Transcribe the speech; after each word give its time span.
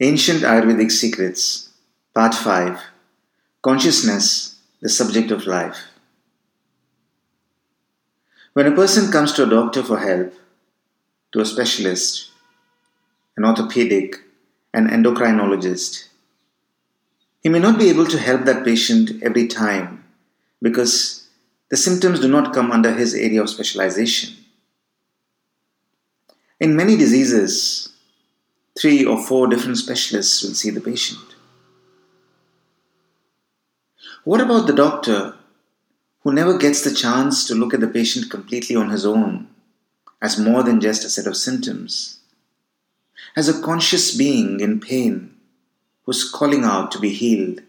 Ancient 0.00 0.40
Ayurvedic 0.40 0.90
Secrets, 0.90 1.70
Part 2.16 2.34
5 2.34 2.80
Consciousness, 3.62 4.60
the 4.82 4.88
Subject 4.88 5.30
of 5.30 5.46
Life. 5.46 5.76
When 8.54 8.66
a 8.66 8.74
person 8.74 9.12
comes 9.12 9.32
to 9.34 9.44
a 9.44 9.48
doctor 9.48 9.84
for 9.84 10.00
help, 10.00 10.34
to 11.32 11.38
a 11.38 11.46
specialist, 11.46 12.32
an 13.36 13.44
orthopedic, 13.44 14.16
an 14.72 14.88
endocrinologist, 14.88 16.08
he 17.44 17.48
may 17.48 17.60
not 17.60 17.78
be 17.78 17.88
able 17.88 18.06
to 18.06 18.18
help 18.18 18.46
that 18.46 18.64
patient 18.64 19.22
every 19.22 19.46
time 19.46 20.02
because 20.60 21.28
the 21.70 21.76
symptoms 21.76 22.18
do 22.18 22.26
not 22.26 22.52
come 22.52 22.72
under 22.72 22.92
his 22.92 23.14
area 23.14 23.40
of 23.40 23.48
specialization. 23.48 24.34
In 26.58 26.74
many 26.74 26.96
diseases, 26.96 27.93
three 28.78 29.04
or 29.04 29.22
four 29.22 29.46
different 29.46 29.78
specialists 29.78 30.42
will 30.42 30.54
see 30.54 30.70
the 30.70 30.80
patient. 30.80 31.20
What 34.24 34.40
about 34.40 34.66
the 34.66 34.72
doctor 34.72 35.34
who 36.22 36.32
never 36.32 36.56
gets 36.56 36.82
the 36.82 36.94
chance 36.94 37.46
to 37.46 37.54
look 37.54 37.74
at 37.74 37.80
the 37.80 37.88
patient 37.88 38.30
completely 38.30 38.74
on 38.74 38.90
his 38.90 39.04
own, 39.04 39.48
as 40.22 40.38
more 40.38 40.62
than 40.62 40.80
just 40.80 41.04
a 41.04 41.10
set 41.10 41.26
of 41.26 41.36
symptoms, 41.36 42.18
as 43.36 43.48
a 43.48 43.62
conscious 43.62 44.16
being 44.16 44.60
in 44.60 44.80
pain 44.80 45.36
who's 46.04 46.28
calling 46.28 46.64
out 46.64 46.90
to 46.92 46.98
be 46.98 47.10
healed? 47.10 47.60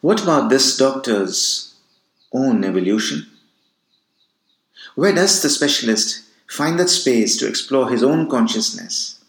What 0.00 0.22
about 0.22 0.48
this 0.48 0.76
doctor's 0.76 1.74
own 2.32 2.64
evolution? 2.64 3.26
Where 4.94 5.12
does 5.12 5.42
the 5.42 5.50
specialist 5.50 6.22
find 6.48 6.78
that 6.78 6.88
space 6.88 7.36
to 7.36 7.46
explore 7.46 7.88
his 7.90 8.02
own 8.02 8.28
consciousness? 8.28 9.22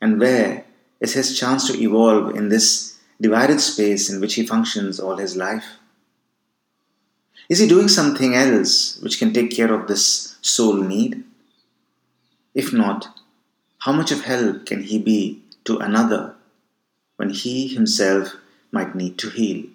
And 0.00 0.20
where 0.20 0.64
is 1.00 1.14
his 1.14 1.38
chance 1.38 1.66
to 1.68 1.80
evolve 1.80 2.34
in 2.36 2.48
this 2.48 2.98
divided 3.20 3.60
space 3.60 4.10
in 4.10 4.20
which 4.20 4.34
he 4.34 4.46
functions 4.46 4.98
all 4.98 5.16
his 5.16 5.36
life? 5.36 5.64
Is 7.48 7.58
he 7.58 7.68
doing 7.68 7.88
something 7.88 8.34
else 8.34 8.98
which 9.00 9.18
can 9.18 9.32
take 9.32 9.50
care 9.50 9.72
of 9.72 9.86
this 9.86 10.36
soul 10.42 10.76
need? 10.76 11.24
If 12.54 12.72
not, 12.72 13.08
how 13.80 13.92
much 13.92 14.12
of 14.12 14.24
help 14.24 14.66
can 14.66 14.82
he 14.82 14.98
be 14.98 15.42
to 15.64 15.78
another 15.78 16.34
when 17.16 17.30
he 17.30 17.68
himself 17.68 18.34
might 18.70 18.94
need 18.94 19.18
to 19.18 19.30
heal? 19.30 19.66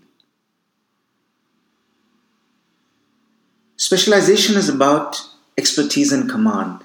Specialization 3.76 4.58
is 4.58 4.70
about 4.70 5.22
expertise 5.58 6.12
and 6.12 6.30
command. 6.30 6.82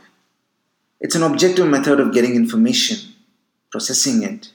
It's 1.01 1.15
an 1.15 1.23
objective 1.23 1.67
method 1.67 2.01
of 2.01 2.15
getting 2.15 2.34
information, 2.34 3.14
processing 3.70 4.23
it, 4.23 4.51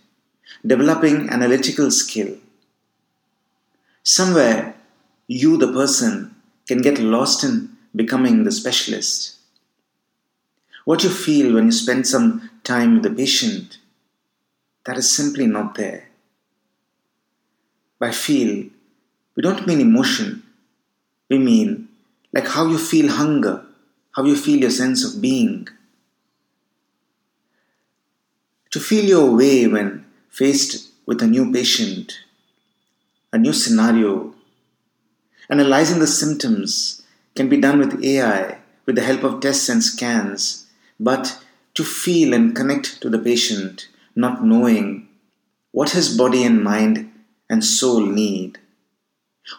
developing 0.65 1.29
analytical 1.29 1.91
skill. 1.91 2.37
Somewhere, 4.01 4.75
you, 5.27 5.57
the 5.57 5.71
person, 5.71 6.35
can 6.67 6.81
get 6.81 6.99
lost 6.99 7.43
in 7.43 7.75
becoming 7.95 8.43
the 8.43 8.51
specialist. 8.51 9.35
What 10.85 11.03
you 11.03 11.09
feel 11.09 11.53
when 11.53 11.65
you 11.65 11.71
spend 11.71 12.07
some 12.07 12.49
time 12.63 12.95
with 12.95 13.03
the 13.03 13.09
patient, 13.09 13.77
that 14.85 14.97
is 14.97 15.13
simply 15.13 15.45
not 15.45 15.75
there. 15.75 16.07
By 17.99 18.11
feel, 18.11 18.69
we 19.35 19.43
don't 19.43 19.67
mean 19.67 19.81
emotion, 19.81 20.43
we 21.29 21.37
mean 21.37 21.89
like 22.33 22.47
how 22.47 22.67
you 22.67 22.77
feel 22.77 23.11
hunger, 23.11 23.66
how 24.17 24.23
you 24.23 24.35
feel 24.35 24.59
your 24.59 24.71
sense 24.71 25.05
of 25.05 25.21
being. 25.21 25.67
To 28.71 28.79
feel 28.79 29.05
your 29.05 29.35
way 29.35 29.67
when 29.67 30.05
faced 30.27 30.89
with 31.05 31.21
a 31.21 31.27
new 31.27 31.53
patient, 31.53 32.17
a 33.31 33.37
new 33.37 33.53
scenario, 33.53 34.33
analyzing 35.51 35.99
the 35.99 36.07
symptoms 36.07 37.03
can 37.35 37.47
be 37.47 37.61
done 37.61 37.77
with 37.77 38.03
AI 38.03 38.57
with 38.87 38.95
the 38.95 39.03
help 39.03 39.23
of 39.23 39.39
tests 39.39 39.69
and 39.69 39.83
scans, 39.83 40.65
but 40.99 41.39
to 41.75 41.83
feel 41.83 42.33
and 42.33 42.55
connect 42.55 42.99
to 43.01 43.11
the 43.11 43.19
patient, 43.19 43.87
not 44.15 44.43
knowing 44.43 45.07
what 45.71 45.91
his 45.91 46.17
body 46.17 46.43
and 46.43 46.63
mind 46.63 47.11
and 47.51 47.63
soul 47.63 48.03
need, 48.03 48.57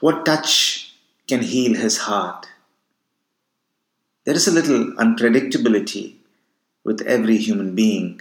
what 0.00 0.26
touch 0.26 0.94
can 1.28 1.42
heal 1.42 1.76
his 1.76 1.98
heart 1.98 2.48
there 4.28 4.36
is 4.36 4.46
a 4.46 4.52
little 4.52 4.92
unpredictability 5.02 6.16
with 6.84 7.00
every 7.06 7.38
human 7.38 7.74
being. 7.74 8.20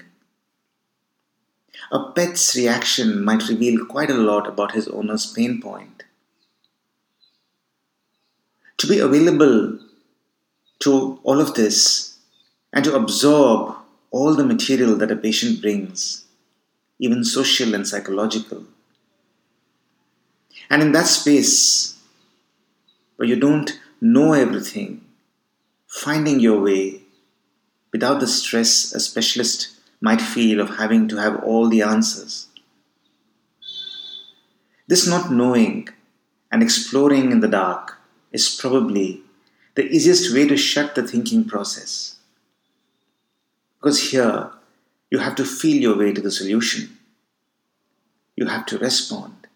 A 1.92 2.12
pet's 2.12 2.56
reaction 2.56 3.26
might 3.26 3.50
reveal 3.50 3.86
quite 3.86 4.10
a 4.10 4.14
lot 4.14 4.48
about 4.48 4.72
his 4.72 4.88
owner's 4.88 5.26
pain 5.26 5.60
point. 5.62 6.04
To 8.78 8.88
be 8.88 9.00
available 9.00 9.80
to 10.80 11.20
all 11.24 11.42
of 11.42 11.56
this 11.56 12.18
and 12.72 12.86
to 12.86 12.96
absorb 12.96 13.76
all 14.10 14.34
the 14.34 14.46
material 14.46 14.96
that 14.96 15.12
a 15.12 15.18
patient 15.18 15.60
brings, 15.60 16.24
even 17.00 17.26
social 17.26 17.76
and 17.76 17.86
psychological. 17.86 18.64
And 20.70 20.82
in 20.82 20.94
that 20.94 21.08
space 21.08 22.00
where 23.18 23.28
you 23.28 23.36
don't 23.36 23.78
know 24.00 24.32
everything, 24.32 25.02
finding 25.88 26.40
your 26.40 26.62
way 26.62 27.02
without 27.92 28.20
the 28.20 28.28
stress 28.28 28.94
a 28.94 29.00
specialist 29.00 29.70
might 30.02 30.22
feel 30.22 30.60
of 30.60 30.78
having 30.78 31.08
to 31.08 31.16
have 31.18 31.44
all 31.44 31.68
the 31.68 31.82
answers. 31.82 32.48
This 34.88 35.08
not 35.08 35.32
knowing 35.32 35.90
and 36.52 36.62
exploring 36.62 37.32
in 37.32 37.40
the 37.40 37.48
dark 37.48 37.98
is 38.32 38.56
probably 38.56 39.22
the 39.76 39.86
easiest 39.86 40.34
way 40.34 40.48
to 40.48 40.58
shut 40.58 40.96
the 40.96 41.08
thinking 41.08 41.46
process. 41.46 42.18
Because 43.80 44.12
here, 44.12 44.52
you 45.10 45.20
have 45.20 45.36
to 45.36 45.46
feel 45.46 45.82
your 45.82 45.98
way 45.98 46.14
to 46.14 46.22
the 46.22 46.32
solution. 46.32 46.98
You 48.36 48.48
have 48.48 48.66
to 48.68 48.78
respond. 48.78 49.48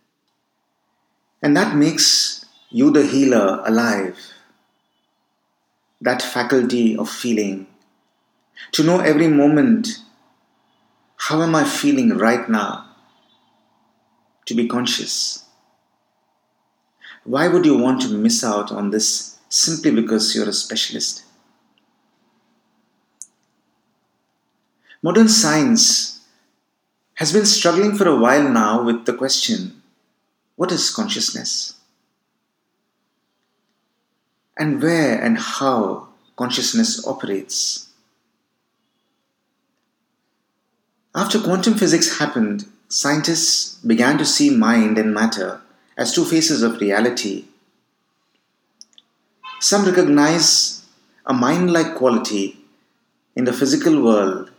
And 1.41 1.55
that 1.57 1.75
makes 1.75 2.45
you, 2.69 2.91
the 2.91 3.05
healer, 3.05 3.61
alive 3.65 4.17
that 6.01 6.21
faculty 6.21 6.97
of 6.97 7.09
feeling, 7.09 7.67
to 8.71 8.83
know 8.83 8.99
every 8.99 9.27
moment 9.27 9.99
how 11.17 11.41
am 11.43 11.53
I 11.53 11.63
feeling 11.63 12.17
right 12.17 12.49
now, 12.49 12.87
to 14.47 14.55
be 14.55 14.67
conscious. 14.67 15.45
Why 17.23 17.47
would 17.47 17.65
you 17.65 17.77
want 17.77 18.01
to 18.01 18.09
miss 18.09 18.43
out 18.43 18.71
on 18.71 18.89
this 18.89 19.37
simply 19.47 19.91
because 19.91 20.35
you're 20.35 20.49
a 20.49 20.53
specialist? 20.53 21.23
Modern 25.03 25.29
science 25.29 26.21
has 27.15 27.31
been 27.31 27.45
struggling 27.45 27.95
for 27.95 28.07
a 28.07 28.15
while 28.17 28.49
now 28.49 28.83
with 28.83 29.05
the 29.05 29.13
question 29.13 29.81
what 30.55 30.71
is 30.71 30.91
consciousness? 30.91 31.80
And 34.61 34.79
where 34.79 35.19
and 35.19 35.39
how 35.39 36.07
consciousness 36.35 37.05
operates. 37.07 37.87
After 41.15 41.39
quantum 41.39 41.73
physics 41.73 42.19
happened, 42.19 42.67
scientists 42.87 43.79
began 43.83 44.19
to 44.19 44.25
see 44.25 44.55
mind 44.55 44.99
and 44.99 45.15
matter 45.15 45.61
as 45.97 46.13
two 46.13 46.25
faces 46.25 46.61
of 46.61 46.79
reality. 46.79 47.45
Some 49.59 49.83
recognize 49.85 50.85
a 51.25 51.33
mind 51.33 51.73
like 51.73 51.95
quality 51.95 52.57
in 53.35 53.45
the 53.45 53.53
physical 53.61 54.03
world 54.03 54.51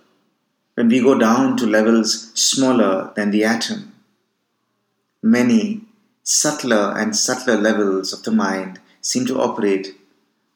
when 0.74 0.88
we 0.88 1.00
go 1.00 1.16
down 1.16 1.56
to 1.58 1.66
levels 1.78 2.32
smaller 2.34 3.12
than 3.14 3.30
the 3.30 3.44
atom. 3.44 3.92
Many 5.22 5.82
subtler 6.24 6.92
and 6.96 7.14
subtler 7.14 7.56
levels 7.56 8.12
of 8.12 8.24
the 8.24 8.32
mind 8.32 8.80
seem 9.02 9.26
to 9.26 9.40
operate 9.40 9.94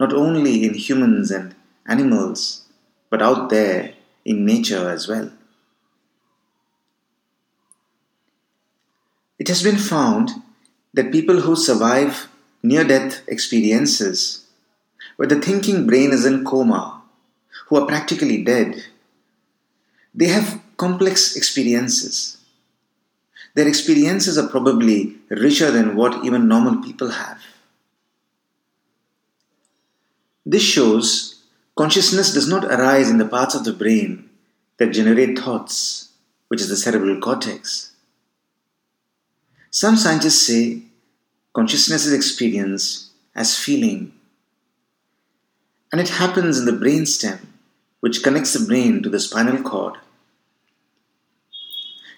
not 0.01 0.13
only 0.13 0.65
in 0.65 0.75
humans 0.75 1.31
and 1.31 1.55
animals, 1.87 2.63
but 3.11 3.21
out 3.21 3.51
there 3.51 3.95
in 4.25 4.47
nature 4.47 4.89
as 4.89 5.09
well. 5.09 5.31
It 9.39 9.49
has 9.49 9.63
been 9.63 9.77
found 9.77 10.31
that 10.95 11.13
people 11.13 11.41
who 11.43 11.57
survive 11.57 12.29
near 12.63 12.85
death 12.85 13.21
experiences, 13.29 14.47
where 15.17 15.29
the 15.29 15.41
thinking 15.41 15.87
brain 15.87 16.13
is 16.13 16.25
in 16.25 16.45
coma, 16.45 17.03
who 17.69 17.77
are 17.77 17.87
practically 17.87 18.43
dead, 18.43 18.85
they 20.15 20.29
have 20.29 20.61
complex 20.77 21.37
experiences. 21.37 22.39
Their 23.55 23.69
experiences 23.69 24.39
are 24.39 24.49
probably 24.49 25.17
richer 25.29 25.71
than 25.71 25.97
what 25.97 26.25
even 26.25 26.49
normal 26.49 26.83
people 26.83 27.11
have. 27.11 27.41
This 30.49 30.63
shows 30.63 31.43
consciousness 31.77 32.33
does 32.33 32.49
not 32.49 32.65
arise 32.65 33.11
in 33.11 33.19
the 33.19 33.27
parts 33.27 33.57
of 33.57 33.65
the 33.65 33.73
brain 33.73 34.31
that 34.79 34.93
generate 34.93 35.37
thoughts, 35.37 36.11
which 36.47 36.61
is 36.61 36.69
the 36.69 36.77
cerebral 36.77 37.21
cortex. 37.21 37.93
Some 39.73 39.97
scientists 39.97 40.47
say 40.47 40.83
consciousness 41.53 42.07
is 42.07 42.13
experienced 42.13 43.11
as 43.35 43.59
feeling, 43.59 44.13
and 45.91 46.01
it 46.01 46.11
happens 46.11 46.61
in 46.61 46.65
the 46.65 46.73
brainstem, 46.73 47.41
which 47.99 48.23
connects 48.23 48.53
the 48.53 48.65
brain 48.65 49.03
to 49.03 49.09
the 49.09 49.19
spinal 49.19 49.61
cord. 49.65 49.97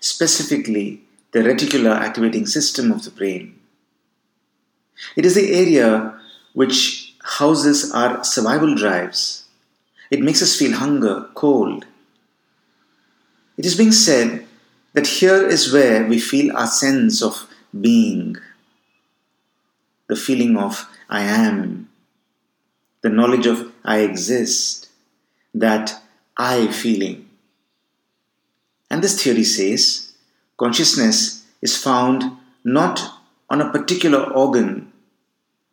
Specifically, 0.01 1.01
the 1.33 1.41
reticular 1.41 1.97
activating 1.97 2.45
system 2.45 2.93
of 2.93 3.05
the 3.05 3.11
brain. 3.11 3.59
It 5.17 5.25
is 5.25 5.35
the 5.35 5.53
area 5.55 6.21
which 6.53 7.08
houses 7.29 7.93
our 7.93 8.25
survival 8.25 8.75
drives. 8.75 9.45
It 10.11 10.21
makes 10.21 10.43
us 10.43 10.57
feel 10.57 10.77
hunger, 10.77 11.29
cold. 11.35 11.85
It 13.57 13.67
is 13.67 13.77
being 13.77 13.93
said 13.93 14.47
that 14.95 15.07
here 15.07 15.47
is 15.47 15.73
where 15.73 16.07
we 16.07 16.19
feel 16.19 16.57
our 16.57 16.67
sense 16.67 17.23
of 17.23 17.47
being, 17.79 18.37
the 20.07 20.17
feeling 20.17 20.57
of 20.57 20.89
I 21.09 21.23
am, 21.23 21.91
the 23.03 23.11
knowledge 23.11 23.47
of 23.47 23.73
I 23.85 23.99
exist, 23.99 24.89
that 25.55 26.03
I 26.37 26.69
feeling. 26.69 27.29
And 28.91 29.03
this 29.03 29.23
theory 29.23 29.45
says 29.45 30.13
consciousness 30.57 31.45
is 31.61 31.77
found 31.77 32.25
not 32.65 33.21
on 33.51 33.61
a 33.61 33.71
particular 33.71 34.23
organ 34.33 34.93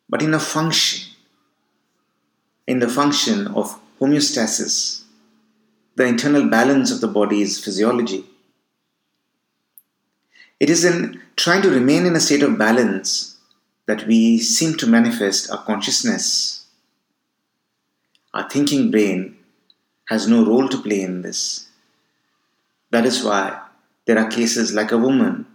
but 0.10 0.22
in 0.22 0.34
a 0.34 0.40
function, 0.40 1.05
in 2.68 2.80
the 2.80 2.90
function 2.90 3.48
of 3.48 3.80
homeostasis, 4.00 5.04
the 5.96 6.06
internal 6.06 6.50
balance 6.50 6.92
of 6.92 7.02
the 7.02 7.08
body's 7.08 7.64
physiology. 7.64 8.26
It 10.60 10.70
is 10.70 10.84
in 10.86 11.22
trying 11.36 11.62
to 11.64 11.70
remain 11.70 12.06
in 12.06 12.16
a 12.16 12.20
state 12.20 12.44
of 12.44 12.58
balance 12.58 13.38
that 13.88 14.08
we 14.08 14.40
seem 14.40 14.76
to 14.78 14.88
manifest 14.88 15.52
our 15.52 15.64
consciousness. 15.64 16.66
Our 18.34 18.50
thinking 18.50 18.90
brain 18.90 19.38
has 20.10 20.28
no 20.28 20.46
role 20.46 20.68
to 20.70 20.82
play 20.82 21.02
in 21.02 21.22
this. 21.22 21.68
That 22.92 23.06
is 23.06 23.24
why 23.24 23.62
there 24.06 24.18
are 24.18 24.30
cases 24.30 24.74
like 24.74 24.92
a 24.92 24.98
woman 24.98 25.46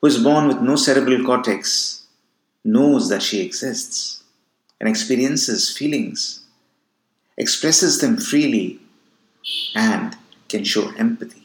who 0.00 0.06
is 0.06 0.22
born 0.22 0.48
with 0.48 0.60
no 0.60 0.76
cerebral 0.76 1.24
cortex 1.24 2.06
knows 2.64 3.08
that 3.08 3.22
she 3.22 3.40
exists 3.40 4.22
and 4.78 4.88
experiences 4.88 5.76
feelings, 5.76 6.44
expresses 7.40 8.00
them 8.00 8.18
freely, 8.18 8.78
and 9.74 10.16
can 10.48 10.62
show 10.62 10.92
empathy. 10.98 11.44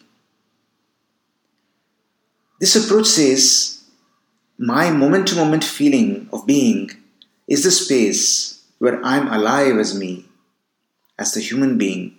This 2.59 2.75
approach 2.75 3.07
says 3.07 3.83
my 4.57 4.91
moment 4.91 5.29
to 5.29 5.35
moment 5.35 5.63
feeling 5.63 6.29
of 6.33 6.45
being 6.45 6.91
is 7.47 7.63
the 7.63 7.71
space 7.71 8.63
where 8.79 9.01
I'm 9.03 9.27
alive 9.27 9.77
as 9.77 9.97
me, 9.97 10.25
as 11.17 11.33
the 11.33 11.39
human 11.39 11.77
being. 11.77 12.15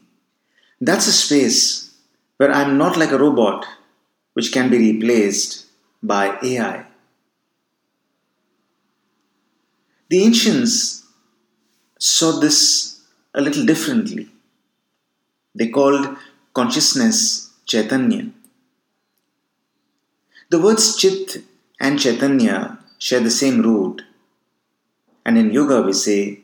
That's 0.80 1.06
a 1.06 1.12
space 1.12 1.94
where 2.38 2.52
I'm 2.52 2.78
not 2.78 2.96
like 2.96 3.12
a 3.12 3.18
robot 3.18 3.66
which 4.32 4.52
can 4.52 4.70
be 4.70 4.78
replaced 4.92 5.66
by 6.02 6.38
AI. 6.42 6.86
The 10.08 10.22
ancients 10.22 11.04
saw 11.98 12.38
this 12.38 12.95
a 13.36 13.40
little 13.40 13.64
differently. 13.64 14.28
They 15.54 15.68
called 15.68 16.16
consciousness 16.54 17.52
Chaitanya. 17.66 18.30
The 20.48 20.58
words 20.58 20.96
Chit 20.96 21.44
and 21.78 22.00
Chaitanya 22.00 22.78
share 22.98 23.20
the 23.20 23.30
same 23.30 23.60
root, 23.62 24.02
and 25.24 25.36
in 25.36 25.50
yoga 25.52 25.82
we 25.82 25.92
say 25.92 26.40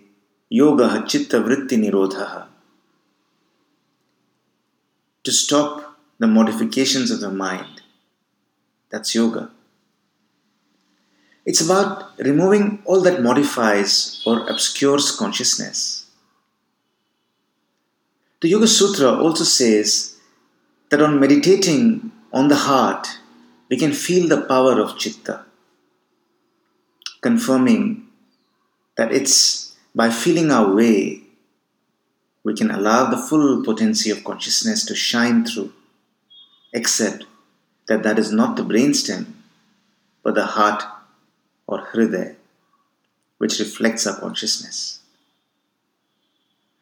Yoga 0.51 1.05
Chitta 1.09 1.41
Vritti 1.41 1.79
Nirodha. 1.83 2.47
To 5.25 5.33
stop 5.33 5.99
the 6.19 6.27
modifications 6.27 7.11
of 7.11 7.21
the 7.21 7.31
mind. 7.31 7.81
That's 8.91 9.15
yoga. 9.15 9.51
It's 11.47 11.61
about 11.63 12.19
removing 12.19 12.83
all 12.85 13.01
that 13.03 13.23
modifies 13.23 14.23
or 14.27 14.47
obscures 14.49 15.11
consciousness. 15.13 16.02
The 18.43 18.49
Yoga 18.49 18.67
Sutra 18.67 19.23
also 19.23 19.45
says 19.45 20.17
that 20.91 21.01
on 21.01 21.21
meditating 21.21 22.11
on 22.33 22.49
the 22.49 22.57
heart, 22.57 23.07
we 23.71 23.77
can 23.77 23.93
feel 23.93 24.27
the 24.27 24.41
power 24.41 24.81
of 24.81 24.99
chitta, 24.99 25.45
confirming 27.21 28.09
that 28.97 29.13
it's 29.13 29.77
by 29.95 30.11
feeling 30.11 30.51
our 30.51 30.75
way 30.75 31.23
we 32.43 32.55
can 32.55 32.73
allow 32.73 33.09
the 33.09 33.17
full 33.17 33.65
potency 33.65 34.11
of 34.11 34.25
consciousness 34.25 34.85
to 34.87 34.97
shine 34.97 35.45
through, 35.45 35.73
except 36.73 37.25
that 37.87 38.03
that 38.03 38.19
is 38.19 38.33
not 38.33 38.57
the 38.57 38.65
brainstem, 38.65 39.27
but 40.25 40.35
the 40.35 40.47
heart 40.47 40.83
or 41.69 41.87
hriday, 41.87 42.35
which 43.39 43.61
reflects 43.61 44.05
our 44.05 44.19
consciousness. 44.19 44.99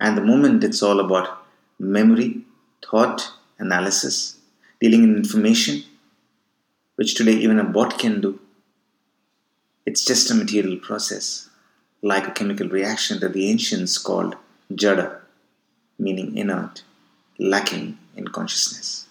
And 0.01 0.17
the 0.17 0.23
moment 0.23 0.65
it's 0.65 0.83
all 0.83 1.01
about 1.01 1.40
memory, 1.81 2.43
thought, 2.85 3.33
analysis, 3.59 4.37
dealing 4.81 5.03
in 5.03 5.17
information, 5.17 5.83
which 6.97 7.15
today 7.15 7.33
even 7.33 7.59
a 7.59 7.65
bot 7.65 7.99
can 7.99 8.21
do. 8.21 8.39
It's 9.87 10.05
just 10.05 10.31
a 10.31 10.35
material 10.35 10.79
process, 10.79 11.49
like 12.03 12.29
a 12.29 12.33
chemical 12.33 12.69
reaction 12.69 13.19
that 13.21 13.33
the 13.33 13.51
ancients 13.51 13.97
called 13.97 14.37
jada, 14.71 15.21
meaning 15.99 16.37
inert, 16.37 16.83
lacking 17.39 17.99
in 18.15 18.29
consciousness. 18.29 19.07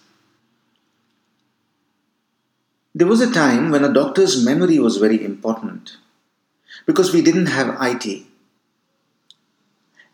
There 2.94 3.06
was 3.06 3.20
a 3.20 3.32
time 3.32 3.70
when 3.70 3.84
a 3.84 3.92
doctor's 3.92 4.44
memory 4.44 4.78
was 4.78 4.96
very 4.96 5.24
important 5.24 5.96
because 6.86 7.12
we 7.12 7.22
didn't 7.22 7.46
have 7.46 7.76
IT. 7.80 8.24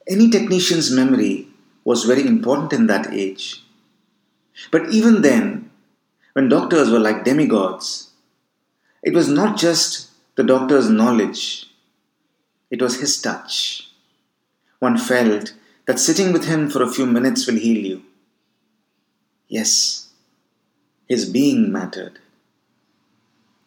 Any 0.09 0.31
technician's 0.31 0.91
memory 0.91 1.49
was 1.87 2.05
very 2.05 2.27
important 2.27 2.73
in 2.73 2.87
that 2.89 3.13
age. 3.13 3.63
But 4.71 4.91
even 4.91 5.23
then, 5.23 5.71
when 6.35 6.49
doctors 6.49 6.91
were 6.91 6.99
like 6.99 7.25
demigods, 7.25 8.11
it 9.03 9.15
was 9.15 9.29
not 9.29 9.57
just 9.57 10.11
the 10.35 10.43
doctor's 10.43 10.91
knowledge, 10.91 11.71
it 12.71 12.83
was 12.83 13.01
his 13.01 13.21
touch. 13.23 13.89
One 14.81 14.99
felt 14.99 15.55
that 15.87 16.01
sitting 16.01 16.33
with 16.33 16.45
him 16.47 16.69
for 16.69 16.83
a 16.83 16.93
few 16.93 17.07
minutes 17.07 17.47
will 17.47 17.63
heal 17.67 17.83
you. 17.87 18.03
Yes, 19.49 20.09
his 21.09 21.25
being 21.31 21.73
mattered 21.73 22.19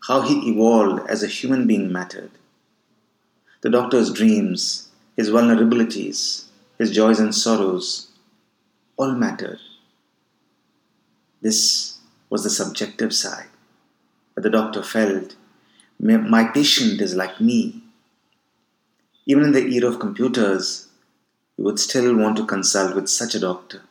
how 0.09 0.21
he 0.21 0.49
evolved 0.49 1.07
as 1.07 1.21
a 1.21 1.27
human 1.27 1.67
being 1.67 1.91
mattered. 1.91 2.31
The 3.61 3.69
doctor's 3.69 4.11
dreams, 4.11 4.89
his 5.15 5.29
vulnerabilities, 5.29 6.45
his 6.79 6.91
joys 6.91 7.19
and 7.19 7.35
sorrows, 7.35 8.08
all 8.99 9.13
mattered. 9.13 9.59
This 11.41 11.97
was 12.29 12.43
the 12.43 12.49
subjective 12.49 13.13
side. 13.13 13.47
But 14.35 14.43
the 14.43 14.49
doctor 14.49 14.83
felt, 14.83 15.35
my 15.99 16.43
patient 16.43 17.01
is 17.01 17.15
like 17.15 17.41
me. 17.41 17.81
Even 19.25 19.45
in 19.45 19.51
the 19.53 19.65
era 19.65 19.87
of 19.87 19.99
computers, 19.99 20.89
you 21.57 21.63
would 21.63 21.79
still 21.79 22.15
want 22.15 22.37
to 22.37 22.45
consult 22.45 22.95
with 22.95 23.09
such 23.09 23.33
a 23.33 23.39
doctor. 23.39 23.81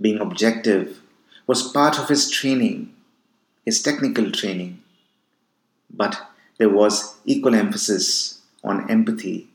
Being 0.00 0.20
objective 0.20 1.00
was 1.46 1.72
part 1.72 1.98
of 1.98 2.08
his 2.08 2.30
training 2.30 2.94
his 3.64 3.82
technical 3.82 4.30
training, 4.30 4.82
but 5.90 6.28
there 6.58 6.68
was 6.68 7.16
equal 7.24 7.54
emphasis 7.54 8.40
on 8.64 8.90
empathy, 8.90 9.48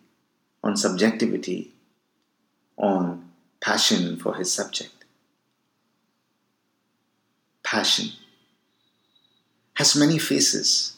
on 0.64 0.78
subjectivity, 0.78 1.72
on 2.78 3.25
passion 3.66 4.16
for 4.16 4.36
his 4.36 4.54
subject. 4.54 5.06
Passion 7.64 8.10
has 9.74 9.96
many 9.96 10.20
faces. 10.20 10.98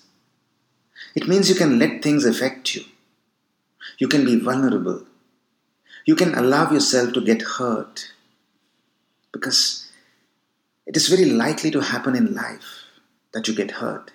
It 1.15 1.29
means 1.29 1.49
you 1.49 1.55
can 1.55 1.79
let 1.79 2.03
things 2.03 2.25
affect 2.25 2.75
you. 2.75 2.83
You 3.99 4.09
can 4.09 4.25
be 4.25 4.37
vulnerable. 4.37 5.03
You 6.05 6.15
can 6.15 6.35
allow 6.35 6.69
yourself 6.69 7.13
to 7.13 7.21
get 7.21 7.41
hurt 7.41 8.11
because 9.31 9.89
it 10.85 10.97
is 10.97 11.07
very 11.07 11.25
likely 11.25 11.71
to 11.71 11.79
happen 11.79 12.15
in 12.17 12.35
life 12.35 12.83
that 13.33 13.47
you 13.47 13.55
get 13.55 13.71
hurt? 13.71 14.11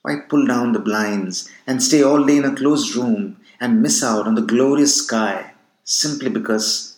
Why 0.00 0.20
pull 0.28 0.46
down 0.46 0.72
the 0.72 0.78
blinds 0.78 1.50
and 1.66 1.82
stay 1.82 2.02
all 2.02 2.24
day 2.24 2.38
in 2.38 2.44
a 2.44 2.56
closed 2.56 2.96
room 2.96 3.36
and 3.60 3.82
miss 3.82 4.02
out 4.02 4.26
on 4.26 4.34
the 4.34 4.42
glorious 4.42 4.96
sky 4.96 5.52
simply 5.84 6.30
because 6.30 6.93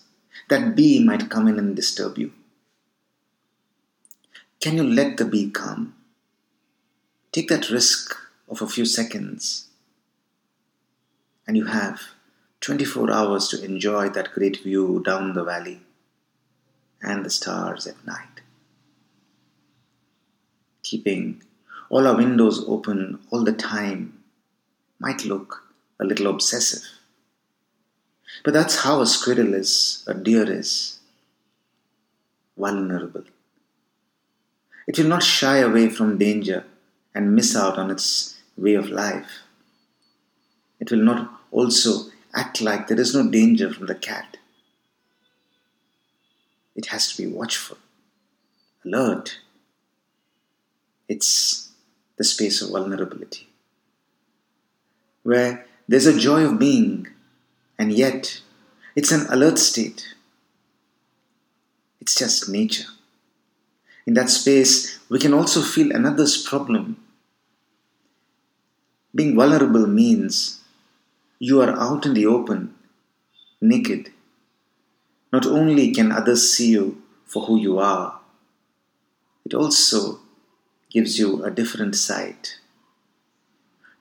that 0.49 0.77
bee 0.77 1.03
might 1.05 1.29
come 1.31 1.49
in 1.49 1.59
and 1.59 1.75
disturb 1.75 2.19
you. 2.19 2.33
Can 4.61 4.77
you 4.77 4.85
let 4.85 5.17
the 5.17 5.25
bee 5.25 5.51
come? 5.51 5.95
Take 7.33 7.49
that 7.49 7.71
risk 7.71 8.17
of 8.49 8.63
a 8.63 8.67
few 8.67 8.85
seconds, 8.85 9.67
and 11.47 11.57
you 11.57 11.67
have 11.67 12.01
24 12.61 13.11
hours 13.11 13.49
to 13.49 13.63
enjoy 13.63 14.09
that 14.09 14.33
great 14.33 14.63
view 14.63 15.03
down 15.05 15.35
the 15.35 15.45
valley 15.45 15.81
and 17.03 17.25
the 17.25 17.31
stars 17.31 17.87
at 17.87 18.07
night. 18.07 18.41
Keeping 20.83 21.43
all 21.91 22.07
our 22.07 22.17
windows 22.17 22.65
open 22.67 23.21
all 23.31 23.45
the 23.45 23.53
time 23.53 24.23
might 24.99 25.25
look 25.25 25.65
a 26.01 26.05
little 26.05 26.29
obsessive. 26.29 26.83
But 28.47 28.55
that's 28.55 28.85
how 28.85 29.01
a 29.01 29.07
squirrel 29.07 29.55
is, 29.55 30.05
a 30.07 30.15
deer 30.15 30.49
is 30.49 31.01
vulnerable. 32.57 33.25
It 34.87 34.97
will 34.97 35.09
not 35.09 35.25
shy 35.25 35.57
away 35.57 35.89
from 35.89 36.17
danger 36.17 36.65
and 37.13 37.35
miss 37.35 37.57
out 37.57 37.77
on 37.77 37.91
its 37.91 38.37
way 38.57 38.75
of 38.75 38.89
life. 38.89 39.41
It 40.79 40.93
will 40.93 41.03
not 41.03 41.41
also 41.51 42.13
act 42.35 42.61
like 42.61 42.87
there 42.87 43.01
is 43.01 43.17
no 43.17 43.29
danger 43.29 43.73
from 43.73 43.87
the 43.87 43.97
cat. 43.97 44.37
It 46.77 46.87
has 46.87 47.13
to 47.13 47.21
be 47.21 47.27
watchful, 47.27 47.79
alert. 48.85 49.41
It's 51.09 51.73
the 52.17 52.23
space 52.23 52.63
of 52.63 52.71
vulnerability, 52.71 53.49
where 55.25 55.67
there's 55.89 56.07
a 56.07 56.17
joy 56.17 56.45
of 56.45 56.61
being, 56.61 57.09
and 57.79 57.93
yet 57.93 58.41
it's 58.95 59.13
an 59.13 59.27
alert 59.29 59.59
state. 59.59 60.15
It's 62.01 62.15
just 62.15 62.49
nature. 62.49 62.87
In 64.07 64.15
that 64.15 64.31
space, 64.31 64.99
we 65.09 65.19
can 65.19 65.35
also 65.35 65.61
feel 65.61 65.91
another's 65.91 66.41
problem. 66.41 66.97
Being 69.15 69.35
vulnerable 69.35 69.87
means 69.87 70.61
you 71.39 71.61
are 71.61 71.71
out 71.79 72.07
in 72.07 72.15
the 72.15 72.27
open, 72.27 72.75
naked. 73.61 74.13
Not 75.33 75.47
only 75.47 75.93
can 75.93 76.13
others 76.13 76.53
see 76.53 76.71
you 76.71 77.03
for 77.27 77.47
who 77.47 77.59
you 77.59 77.79
are, 77.79 78.21
it 79.45 79.55
also 79.55 80.21
gives 80.91 81.19
you 81.19 81.45
a 81.45 81.51
different 81.51 81.97
sight. 81.97 82.59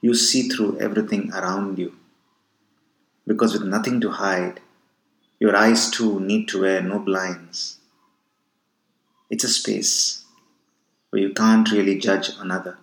You 0.02 0.14
see 0.14 0.50
through 0.50 0.80
everything 0.80 1.32
around 1.34 1.80
you. 1.80 1.96
Because 3.28 3.54
with 3.54 3.64
nothing 3.64 4.00
to 4.02 4.12
hide, 4.12 4.60
your 5.40 5.56
eyes 5.56 5.90
too 5.90 6.20
need 6.20 6.48
to 6.50 6.62
wear 6.62 6.82
no 6.82 7.00
blinds. 7.00 7.78
It's 9.30 9.44
a 9.44 9.50
space 9.50 10.24
where 11.10 11.22
you 11.22 11.34
can't 11.34 11.72
really 11.72 11.98
judge 11.98 12.30
another. 12.40 12.78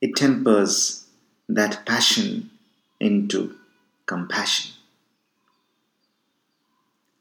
It 0.00 0.16
tempers 0.16 1.06
that 1.48 1.86
passion 1.86 2.50
into 2.98 3.54
compassion. 4.06 4.72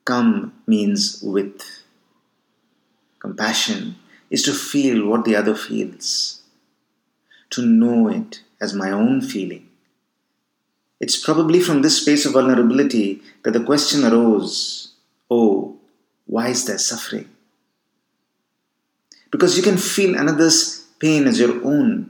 Come 0.06 0.54
means 0.68 1.22
with. 1.24 1.64
Compassion 3.20 3.96
is 4.30 4.44
to 4.44 4.54
feel 4.54 5.06
what 5.08 5.26
the 5.26 5.36
other 5.36 5.56
feels, 5.56 6.42
to 7.50 7.62
know 7.66 8.08
it 8.08 8.42
as 8.62 8.74
my 8.74 8.92
own 8.92 9.22
feeling. 9.22 9.69
It's 11.00 11.18
probably 11.18 11.62
from 11.62 11.82
this 11.82 12.02
space 12.02 12.26
of 12.26 12.34
vulnerability 12.34 13.22
that 13.44 13.52
the 13.52 13.64
question 13.64 14.04
arose 14.04 14.94
oh, 15.32 15.78
why 16.26 16.50
is 16.50 16.66
there 16.66 16.78
suffering? 16.78 17.30
Because 19.32 19.56
you 19.56 19.64
can 19.64 19.78
feel 19.78 20.16
another's 20.16 20.86
pain 21.00 21.28
as 21.28 21.40
your 21.40 21.64
own. 21.64 22.10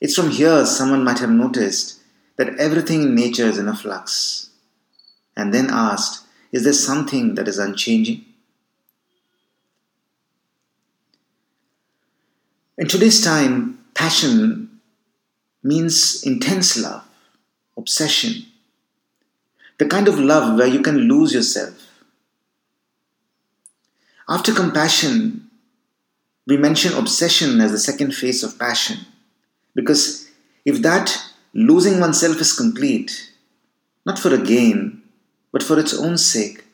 It's 0.00 0.16
from 0.16 0.30
here 0.30 0.66
someone 0.66 1.04
might 1.04 1.20
have 1.20 1.30
noticed 1.30 2.00
that 2.36 2.58
everything 2.58 3.02
in 3.02 3.14
nature 3.14 3.46
is 3.46 3.58
in 3.58 3.68
a 3.68 3.76
flux, 3.76 4.50
and 5.36 5.54
then 5.54 5.68
asked, 5.70 6.26
Is 6.50 6.64
there 6.64 6.72
something 6.72 7.36
that 7.36 7.46
is 7.46 7.58
unchanging? 7.58 8.24
In 12.76 12.88
today's 12.88 13.22
time, 13.22 13.78
passion 13.94 14.80
means 15.62 16.24
intense 16.24 16.76
love, 16.76 17.04
obsession, 17.76 18.46
the 19.78 19.86
kind 19.86 20.08
of 20.08 20.18
love 20.18 20.58
where 20.58 20.66
you 20.66 20.80
can 20.80 20.96
lose 20.96 21.34
yourself. 21.34 21.74
After 24.28 24.52
compassion, 24.52 25.50
we 26.46 26.56
mention 26.56 26.94
obsession 26.94 27.60
as 27.60 27.72
the 27.72 27.78
second 27.78 28.14
phase 28.14 28.42
of 28.42 28.58
passion 28.58 28.98
because 29.74 30.28
if 30.64 30.82
that 30.82 31.16
losing 31.54 32.00
oneself 32.00 32.40
is 32.40 32.52
complete, 32.52 33.32
not 34.04 34.18
for 34.18 34.34
a 34.34 34.42
gain, 34.42 35.02
but 35.52 35.62
for 35.62 35.78
its 35.78 35.94
own 35.94 36.18
sake, 36.18 36.64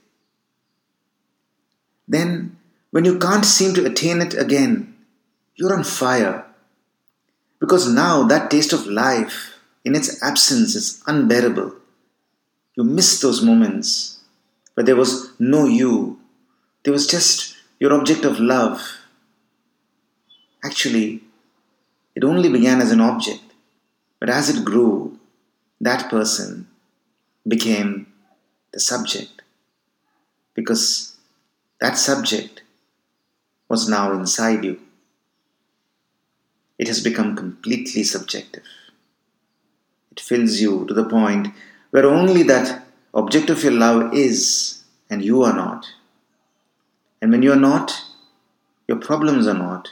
then 2.06 2.56
when 2.90 3.04
you 3.04 3.18
can't 3.18 3.44
seem 3.44 3.74
to 3.74 3.84
attain 3.84 4.20
it 4.20 4.34
again, 4.34 4.96
you're 5.56 5.74
on 5.74 5.84
fire. 5.84 6.46
Because 7.60 7.92
now 7.92 8.22
that 8.24 8.50
taste 8.50 8.72
of 8.72 8.86
life 8.86 9.57
in 9.88 9.95
its 9.97 10.23
absence 10.23 10.75
is 10.75 11.02
unbearable. 11.07 11.73
You 12.76 12.85
miss 12.85 13.21
those 13.23 13.40
moments 13.40 14.18
where 14.75 14.85
there 14.85 15.00
was 15.02 15.33
no 15.38 15.64
you, 15.64 16.21
there 16.83 16.92
was 16.92 17.07
just 17.07 17.57
your 17.80 17.95
object 17.95 18.26
of 18.26 18.38
love. 18.38 18.83
Actually, 20.62 21.23
it 22.14 22.23
only 22.23 22.50
began 22.50 22.83
as 22.83 22.92
an 22.92 23.00
object, 23.00 23.40
but 24.21 24.28
as 24.28 24.50
it 24.50 24.62
grew, 24.62 25.18
that 25.80 26.11
person 26.11 26.68
became 27.47 28.12
the 28.75 28.80
subject 28.80 29.40
because 30.52 31.16
that 31.80 31.97
subject 31.97 32.61
was 33.71 33.88
now 33.88 34.12
inside 34.12 34.64
you 34.64 34.78
it 36.78 36.87
has 36.87 37.02
become 37.02 37.35
completely 37.35 38.04
subjective. 38.04 38.62
It 40.18 40.22
fills 40.22 40.60
you 40.60 40.84
to 40.87 40.94
the 40.94 41.04
point 41.04 41.46
where 41.90 42.04
only 42.04 42.42
that 42.42 42.82
object 43.14 43.50
of 43.50 43.62
your 43.62 43.72
love 43.72 44.12
is 44.12 44.82
and 45.08 45.25
you 45.25 45.44
are 45.44 45.54
not. 45.54 45.87
And 47.22 47.30
when 47.30 47.44
you 47.44 47.52
are 47.52 47.64
not, 47.70 48.02
your 48.88 48.96
problems 48.98 49.46
are 49.46 49.54
not. 49.54 49.90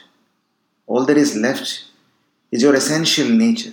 All 0.85 1.05
that 1.05 1.15
is 1.15 1.37
left 1.37 1.85
is 2.51 2.61
your 2.61 2.75
essential 2.75 3.29
nature. 3.29 3.71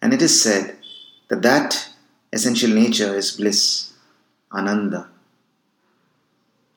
And 0.00 0.14
it 0.14 0.22
is 0.22 0.42
said 0.42 0.78
that 1.28 1.42
that 1.42 1.90
essential 2.32 2.70
nature 2.70 3.14
is 3.14 3.32
bliss, 3.32 3.92
ananda. 4.50 5.08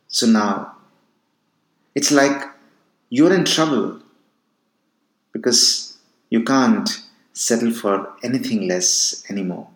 So 0.10 0.28
now, 0.28 0.76
it's 1.96 2.12
like 2.12 2.44
you're 3.10 3.34
in 3.34 3.46
trouble 3.46 4.02
because 5.32 5.98
you 6.30 6.44
can't 6.44 6.90
settle 7.34 7.72
for 7.72 8.14
anything 8.24 8.68
less 8.68 9.24
anymore. 9.30 9.68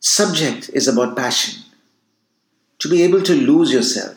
Subject 0.00 0.70
is 0.72 0.88
about 0.88 1.16
passion. 1.16 1.62
To 2.78 2.88
be 2.88 3.02
able 3.02 3.22
to 3.22 3.34
lose 3.34 3.72
yourself, 3.72 4.16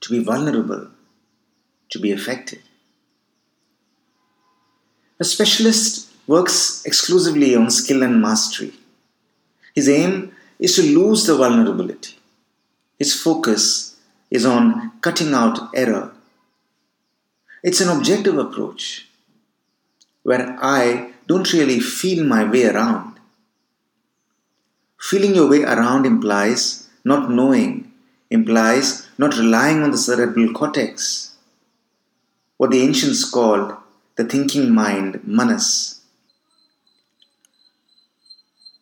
to 0.00 0.10
be 0.10 0.24
vulnerable, 0.24 0.88
to 1.90 1.98
be 1.98 2.10
affected. 2.10 2.60
A 5.20 5.24
specialist 5.24 6.10
works 6.26 6.84
exclusively 6.84 7.54
on 7.54 7.70
skill 7.70 8.02
and 8.02 8.20
mastery. 8.20 8.72
His 9.74 9.88
aim 9.88 10.32
is 10.58 10.74
to 10.76 10.82
lose 10.82 11.26
the 11.26 11.36
vulnerability. 11.36 12.18
His 12.98 13.14
focus 13.14 13.96
is 14.30 14.44
on 14.44 14.92
cutting 15.00 15.32
out 15.32 15.70
error 15.74 16.12
it's 17.62 17.82
an 17.82 17.90
objective 17.90 18.38
approach 18.38 19.06
where 20.22 20.56
I 20.60 21.12
don't 21.26 21.52
really 21.52 21.80
feel 21.80 22.24
my 22.24 22.44
way 22.44 22.66
around. 22.66 23.18
Feeling 25.00 25.34
your 25.34 25.48
way 25.48 25.62
around 25.62 26.04
implies 26.06 26.88
not 27.04 27.30
knowing, 27.30 27.92
implies 28.28 29.08
not 29.18 29.36
relying 29.36 29.82
on 29.82 29.90
the 29.90 29.98
cerebral 29.98 30.52
cortex, 30.52 31.34
what 32.58 32.70
the 32.70 32.82
ancients 32.82 33.28
called 33.28 33.74
the 34.16 34.24
thinking 34.24 34.74
mind, 34.74 35.20
manas. 35.24 36.00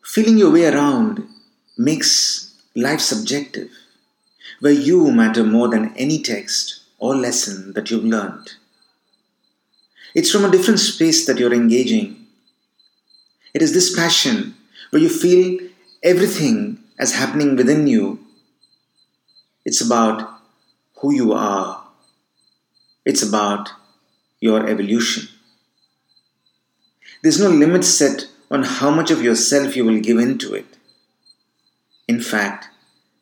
Feeling 0.05 0.39
your 0.39 0.51
way 0.51 0.67
around 0.67 1.29
makes 1.77 2.57
life 2.75 3.01
subjective, 3.01 3.71
where 4.61 4.73
you 4.73 5.13
matter 5.13 5.45
more 5.45 5.69
than 5.69 5.95
any 5.97 6.21
text 6.21 6.81
or 6.99 7.15
lesson 7.15 7.73
that 7.75 7.91
you've 7.91 8.05
learned. 8.05 8.55
It's 10.15 10.31
from 10.31 10.45
a 10.45 10.51
different 10.51 10.81
space 10.81 11.27
that 11.27 11.39
you're 11.39 11.53
engaging. 11.53 12.27
It 13.55 13.63
is 13.63 13.73
this 13.73 13.95
passion 13.95 14.55
where 14.91 15.03
you 15.03 15.09
feel 15.09 15.59
everything 16.03 16.83
as 16.99 17.15
happening 17.15 17.57
within 17.57 17.87
you. 17.87 18.25
It's 19.65 19.81
about 19.81 20.29
who 20.99 21.15
you 21.15 21.33
are. 21.33 21.85
It's 23.05 23.23
about 23.23 23.71
your 24.41 24.67
evolution. 24.67 25.29
There's 27.23 27.41
no 27.41 27.49
limit 27.49 27.85
set 27.85 28.27
on 28.51 28.63
how 28.63 28.91
much 28.91 29.11
of 29.11 29.23
yourself 29.23 29.77
you 29.77 29.85
will 29.85 30.01
give 30.01 30.19
into 30.19 30.55
it. 30.55 30.77
In 32.07 32.21
fact, 32.21 32.69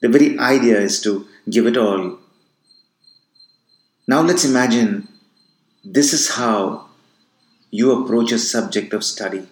the 0.00 0.08
very 0.08 0.38
idea 0.38 0.78
is 0.78 1.00
to 1.02 1.26
give 1.50 1.66
it 1.66 1.76
all. 1.76 2.18
Now 4.06 4.20
let's 4.20 4.44
imagine 4.44 5.08
this 5.88 6.12
is 6.12 6.30
how 6.30 6.86
you 7.70 7.92
approach 7.92 8.32
a 8.32 8.38
subject 8.38 8.92
of 8.92 9.04
study. 9.04 9.46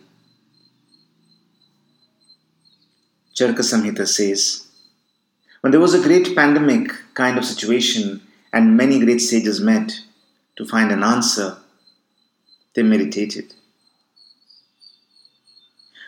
Charaka 3.36 3.60
Samhita 3.60 4.06
says, 4.06 4.66
when 5.60 5.70
there 5.70 5.80
was 5.80 5.94
a 5.94 6.02
great 6.02 6.34
pandemic 6.34 6.90
kind 7.14 7.38
of 7.38 7.44
situation 7.44 8.20
and 8.52 8.76
many 8.76 8.98
great 8.98 9.20
sages 9.20 9.60
met 9.60 9.92
to 10.56 10.66
find 10.66 10.90
an 10.90 11.04
answer, 11.04 11.56
they 12.74 12.82
meditated. 12.82 13.54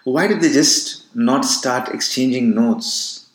Why 0.03 0.27
did 0.27 0.41
they 0.41 0.53
just 0.53 1.15
not 1.15 1.45
start 1.45 1.95
exchanging 1.95 2.53
notes 2.53 3.29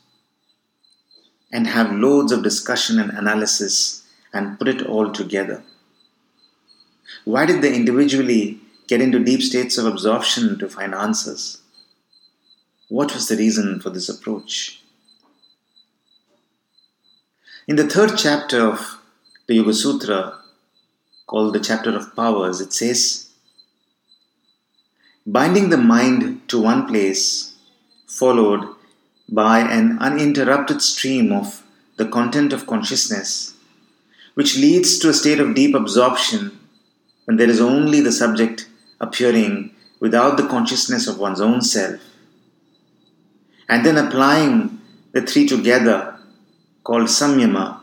and 1.53 1.67
have 1.67 1.93
loads 1.93 2.33
of 2.33 2.43
discussion 2.43 2.99
and 2.99 3.11
analysis 3.11 4.03
and 4.33 4.59
put 4.59 4.67
it 4.67 4.85
all 4.85 5.11
together? 5.11 5.63
Why 7.23 7.45
did 7.45 7.61
they 7.61 7.75
individually 7.75 8.59
get 8.87 9.01
into 9.01 9.23
deep 9.23 9.41
states 9.41 9.77
of 9.77 9.85
absorption 9.85 10.57
to 10.59 10.67
find 10.67 10.93
answers? 10.93 11.61
What 12.89 13.13
was 13.13 13.27
the 13.27 13.37
reason 13.37 13.79
for 13.79 13.89
this 13.89 14.09
approach? 14.09 14.81
In 17.67 17.75
the 17.75 17.87
third 17.87 18.17
chapter 18.17 18.65
of 18.67 18.99
the 19.47 19.55
Yoga 19.55 19.73
Sutra, 19.73 20.39
called 21.27 21.53
the 21.53 21.59
chapter 21.59 21.95
of 21.95 22.15
powers, 22.15 22.59
it 22.59 22.73
says, 22.73 23.29
binding 25.25 25.69
the 25.69 25.77
mind 25.77 26.41
to 26.49 26.59
one 26.59 26.87
place, 26.87 27.53
followed 28.07 28.67
by 29.29 29.59
an 29.59 29.97
uninterrupted 29.99 30.81
stream 30.81 31.31
of 31.31 31.63
the 31.97 32.07
content 32.07 32.51
of 32.51 32.67
consciousness, 32.67 33.53
which 34.33 34.57
leads 34.57 34.97
to 34.99 35.09
a 35.09 35.13
state 35.13 35.39
of 35.39 35.55
deep 35.55 35.75
absorption 35.75 36.59
when 37.31 37.37
there 37.37 37.49
is 37.49 37.61
only 37.61 38.01
the 38.01 38.11
subject 38.11 38.67
appearing 38.99 39.73
without 40.01 40.35
the 40.35 40.45
consciousness 40.49 41.07
of 41.07 41.17
one's 41.17 41.39
own 41.39 41.61
self. 41.61 42.01
And 43.69 43.85
then 43.85 43.97
applying 43.97 44.81
the 45.13 45.21
three 45.21 45.47
together, 45.47 46.19
called 46.83 47.07
samyama, 47.07 47.79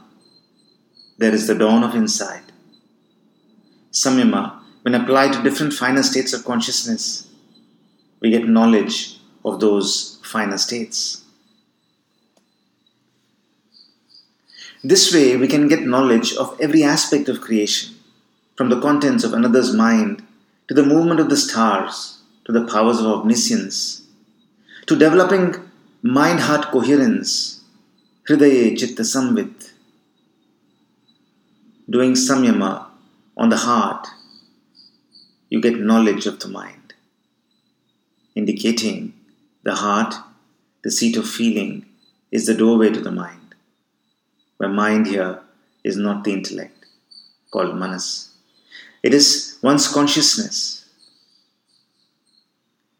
there 1.17 1.33
is 1.33 1.47
the 1.47 1.55
dawn 1.55 1.83
of 1.83 1.95
insight. 1.95 2.43
Samyama, 3.91 4.61
when 4.83 4.95
applied 4.95 5.33
to 5.33 5.43
different 5.43 5.73
finer 5.73 6.03
states 6.03 6.35
of 6.35 6.45
consciousness, 6.45 7.27
we 8.21 8.29
get 8.29 8.47
knowledge 8.47 9.19
of 9.47 9.61
those 9.61 10.21
finer 10.25 10.59
states. 10.59 11.25
This 14.85 15.15
way, 15.15 15.39
we 15.39 15.49
can 15.49 15.69
get 15.69 15.87
knowledge 15.87 16.35
of 16.35 16.55
every 16.61 16.85
aspect 16.85 17.31
of 17.31 17.41
creation, 17.41 17.95
from 18.59 18.71
the 18.71 18.81
contents 18.81 19.23
of 19.23 19.33
another's 19.33 19.73
mind 19.73 20.21
to 20.67 20.75
the 20.75 20.83
movement 20.83 21.21
of 21.21 21.31
the 21.31 21.37
stars 21.37 22.19
to 22.45 22.51
the 22.51 22.67
powers 22.67 22.99
of 22.99 23.07
omniscience, 23.07 24.03
to 24.87 24.97
developing 24.97 25.55
mind 26.03 26.41
heart 26.41 26.65
coherence, 26.73 27.63
hridaye 28.29 28.77
chitta 28.77 29.03
samvit, 29.03 29.71
doing 31.89 32.15
samyama 32.15 32.87
on 33.37 33.49
the 33.51 33.59
heart, 33.59 34.09
you 35.51 35.61
get 35.61 35.79
knowledge 35.79 36.27
of 36.27 36.41
the 36.41 36.49
mind 36.49 36.95
indicating 38.35 39.13
the 39.63 39.75
heart, 39.75 40.15
the 40.83 40.91
seat 40.91 41.17
of 41.17 41.29
feeling, 41.29 41.85
is 42.33 42.47
the 42.47 42.55
doorway 42.55 42.91
to 42.91 43.01
the 43.01 43.11
mind. 43.11 43.55
Where 44.57 44.71
mind 44.71 45.07
here 45.07 45.43
is 45.85 45.97
not 45.97 46.25
the 46.25 46.33
intellect, 46.33 46.87
called 47.53 47.77
manas. 47.77 48.28
It 49.03 49.15
is 49.15 49.59
one's 49.63 49.89
consciousness. 49.93 50.87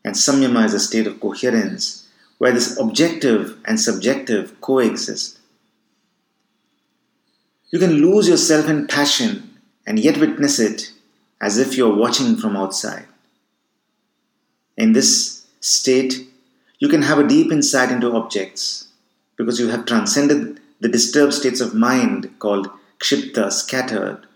And 0.05 0.15
samyama 0.15 0.65
is 0.65 0.75
a 0.75 0.81
state 0.81 1.07
of 1.07 1.21
coherence 1.21 2.09
where 2.39 2.53
this 2.53 2.79
objective 2.79 3.59
and 3.65 3.81
subjective 3.81 4.61
coexist. 4.61 5.39
You 7.71 7.79
can 7.79 7.91
lose 7.91 8.29
yourself 8.29 8.69
in 8.69 8.87
passion 8.87 9.59
and 9.87 9.99
yet 9.99 10.19
witness 10.19 10.59
it 10.59 10.93
as 11.41 11.59
if 11.59 11.77
you're 11.77 11.95
watching 11.95 12.37
from 12.37 12.57
outside. 12.57 13.07
In 14.77 14.93
this 14.93 15.47
state, 15.61 16.29
you 16.79 16.89
can 16.89 17.03
have 17.03 17.19
a 17.19 17.27
deep 17.27 17.51
insight 17.51 17.91
into 17.91 18.13
objects 18.13 18.89
because 19.37 19.59
you 19.59 19.69
have 19.69 19.85
transcended 19.85 20.61
the 20.81 20.89
disturbed 20.89 21.35
states 21.35 21.61
of 21.61 21.75
mind 21.75 22.31
called 22.39 22.71
kshipta, 23.01 23.53
scattered, 23.53 24.27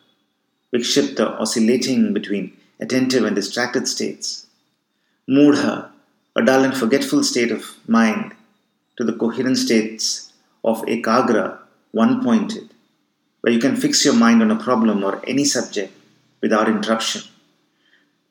vikshipta, 0.74 1.38
oscillating 1.40 2.12
between 2.12 2.56
attentive 2.80 3.24
and 3.24 3.36
distracted 3.36 3.86
states, 3.86 4.46
mudha, 5.28 5.90
a 6.34 6.42
dull 6.42 6.64
and 6.64 6.76
forgetful 6.76 7.22
state 7.22 7.50
of 7.50 7.76
mind, 7.86 8.34
to 8.96 9.04
the 9.04 9.12
coherent 9.12 9.58
states 9.58 10.32
of 10.64 10.82
ekagra, 10.82 11.58
one 11.90 12.22
pointed, 12.22 12.70
where 13.40 13.52
you 13.52 13.58
can 13.58 13.76
fix 13.76 14.04
your 14.04 14.14
mind 14.14 14.42
on 14.42 14.50
a 14.50 14.62
problem 14.62 15.04
or 15.04 15.22
any 15.26 15.44
subject 15.44 15.92
without 16.40 16.68
interruption, 16.68 17.22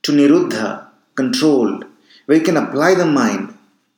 to 0.02 0.12
niruddha, 0.12 0.88
controlled, 1.16 1.86
where 2.26 2.38
you 2.38 2.44
can 2.44 2.58
apply 2.58 2.96
the 2.96 3.06
mind 3.06 3.58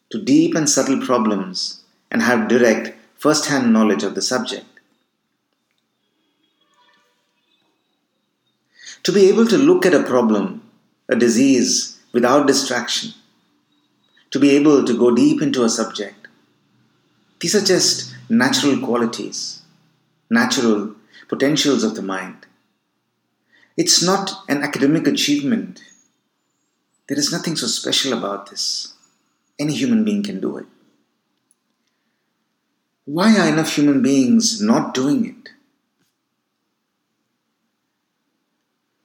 to 0.09 0.21
deep 0.21 0.53
and 0.55 0.69
subtle 0.69 0.99
problems 0.99 1.83
and 2.11 2.21
have 2.21 2.47
direct, 2.47 2.93
first 3.17 3.47
hand 3.47 3.71
knowledge 3.71 4.03
of 4.03 4.15
the 4.15 4.21
subject. 4.21 4.65
To 9.03 9.11
be 9.11 9.27
able 9.29 9.45
to 9.47 9.57
look 9.57 9.85
at 9.85 9.93
a 9.93 10.03
problem, 10.03 10.61
a 11.09 11.15
disease, 11.15 11.99
without 12.13 12.47
distraction, 12.47 13.13
to 14.31 14.39
be 14.39 14.51
able 14.51 14.85
to 14.85 14.97
go 14.97 15.13
deep 15.13 15.41
into 15.41 15.63
a 15.63 15.69
subject, 15.69 16.27
these 17.39 17.55
are 17.55 17.65
just 17.65 18.13
natural 18.29 18.79
qualities, 18.79 19.61
natural 20.29 20.95
potentials 21.27 21.83
of 21.83 21.95
the 21.95 22.01
mind. 22.01 22.45
It's 23.75 24.01
not 24.01 24.31
an 24.47 24.63
academic 24.63 25.07
achievement 25.07 25.81
there 27.07 27.19
is 27.19 27.31
nothing 27.31 27.55
so 27.55 27.67
special 27.67 28.13
about 28.13 28.49
this. 28.49 28.93
Any 29.59 29.73
human 29.73 30.05
being 30.05 30.23
can 30.23 30.39
do 30.39 30.57
it. 30.57 30.65
Why 33.05 33.37
are 33.37 33.49
enough 33.49 33.75
human 33.75 34.01
beings 34.01 34.61
not 34.61 34.93
doing 34.93 35.25
it? 35.25 35.52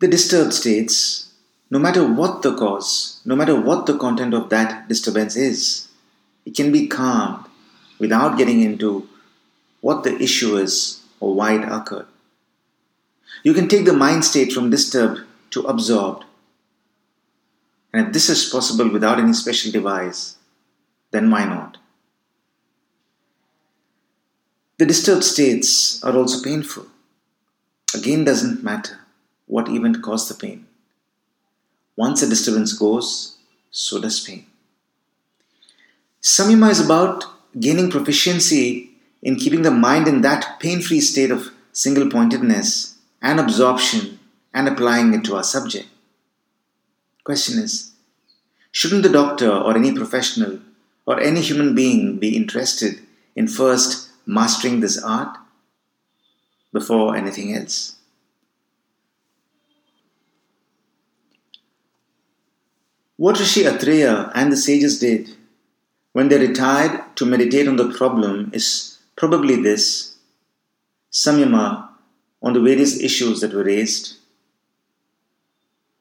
The 0.01 0.07
disturbed 0.09 0.55
states, 0.55 1.33
no 1.71 1.79
matter 1.81 2.07
what 2.07 2.43
the 2.43 2.55
cause, 2.55 3.21
no 3.25 3.35
matter 3.35 3.61
what 3.61 3.87
the 3.87 3.99
content 3.99 4.33
of 4.33 4.49
that 4.51 4.89
disturbance 4.89 5.35
is, 5.35 5.89
it 6.47 6.55
can 6.55 6.71
be 6.71 6.87
calmed 6.87 7.47
without 7.99 8.39
getting 8.39 8.61
into 8.61 9.09
what 9.81 10.05
the 10.05 10.17
issue 10.23 10.57
is 10.57 11.03
or 11.19 11.35
why 11.35 11.55
it 11.55 11.65
occurred. 11.65 12.07
You 13.43 13.55
can 13.55 13.67
take 13.67 13.87
the 13.87 13.93
mind 13.93 14.25
state 14.25 14.53
from 14.53 14.71
disturbed 14.71 15.23
to 15.51 15.63
absorbed 15.63 16.25
and 17.93 18.07
if 18.07 18.13
this 18.13 18.29
is 18.29 18.51
possible 18.51 18.89
without 18.91 19.19
any 19.19 19.33
special 19.33 19.73
device, 19.73 20.37
then 21.11 21.31
why 21.31 21.45
not? 21.45 21.79
The 24.77 24.87
disturbed 24.87 25.25
states 25.25 26.03
are 26.05 26.15
also 26.15 26.43
painful. 26.43 26.87
Again, 27.95 28.25
doesn't 28.25 28.63
matter 28.63 29.01
what 29.49 29.69
event 29.69 30.03
caused 30.03 30.31
the 30.31 30.35
pain. 30.35 30.67
Once 31.97 32.23
a 32.23 32.29
disturbance 32.29 32.73
goes, 32.73 33.37
so 33.71 34.01
does 34.01 34.21
pain. 34.21 34.47
Samyama 36.23 36.71
is 36.71 36.85
about 36.85 37.25
gaining 37.59 37.91
proficiency 37.91 38.91
in 39.23 39.37
keeping 39.37 39.63
the 39.63 39.71
mind 39.71 40.07
in 40.07 40.21
that 40.21 40.61
pain 40.61 40.81
free 40.81 41.01
state 41.01 41.31
of 41.31 41.51
single 41.73 42.09
pointedness 42.09 42.97
and 43.21 43.41
absorption 43.41 44.19
and 44.55 44.69
applying 44.69 45.13
it 45.15 45.25
to 45.25 45.37
our 45.37 45.45
subject. 45.45 45.89
Question 47.25 47.59
is 47.59 47.93
Shouldn't 48.71 49.03
the 49.03 49.09
doctor 49.09 49.51
or 49.51 49.77
any 49.77 49.93
professional 49.93 50.61
or 51.07 51.21
any 51.21 51.41
human 51.41 51.75
being 51.75 52.19
be 52.19 52.37
interested 52.37 53.01
in 53.35 53.49
first 53.49 54.11
mastering 54.27 54.81
this 54.81 55.03
art 55.03 55.37
before 56.73 57.17
anything 57.17 57.55
else? 57.55 57.98
What 63.19 63.41
Rishi 63.41 63.65
Atreya 63.65 64.31
and 64.33 64.53
the 64.53 64.57
sages 64.57 65.01
did 65.01 65.31
when 66.13 66.29
they 66.29 66.39
retired 66.39 67.17
to 67.17 67.27
meditate 67.27 67.67
on 67.67 67.75
the 67.75 67.93
problem 67.93 68.53
is 68.55 68.99
probably 69.17 69.61
this 69.61 70.15
samyama 71.11 71.89
on 72.41 72.53
the 72.53 72.61
various 72.61 73.01
issues 73.03 73.41
that 73.41 73.53
were 73.53 73.65
raised. 73.65 74.19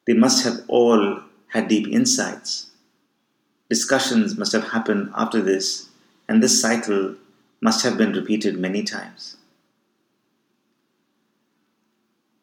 They 0.05 0.13
must 0.13 0.43
have 0.43 0.61
all 0.67 1.21
had 1.47 1.67
deep 1.67 1.87
insights. 1.87 2.69
Discussions 3.67 4.37
must 4.37 4.51
have 4.51 4.65
happened 4.69 5.11
after 5.15 5.41
this, 5.41 5.89
and 6.29 6.43
this 6.43 6.61
cycle 6.61 7.15
must 7.61 7.83
have 7.83 7.97
been 7.97 8.13
repeated 8.13 8.59
many 8.59 8.83
times. 8.83 9.37